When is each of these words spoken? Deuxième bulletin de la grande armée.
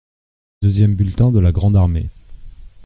Deuxième 0.63 0.95
bulletin 0.95 1.31
de 1.31 1.37
la 1.37 1.51
grande 1.51 1.75
armée. 1.75 2.09